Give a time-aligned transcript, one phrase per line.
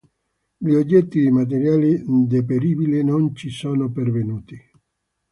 [0.57, 4.57] Gli oggetti di materiale deperibile non ci sono pervenuti.